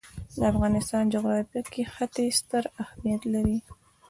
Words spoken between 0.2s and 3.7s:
د افغانستان جغرافیه کې ښتې ستر اهمیت لري.